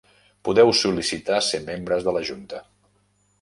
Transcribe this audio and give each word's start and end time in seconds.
Podeu 0.47 0.71
sol·licitar 0.79 1.41
ser 1.49 1.61
membres 1.67 2.09
de 2.09 2.15
la 2.17 2.25
Junta. 2.31 2.63